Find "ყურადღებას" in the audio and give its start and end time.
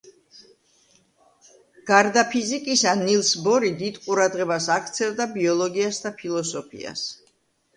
4.07-4.71